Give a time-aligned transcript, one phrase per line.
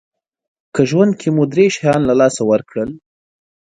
[0.73, 2.89] که ژوند کې مو درې شیان له لاسه ورکړل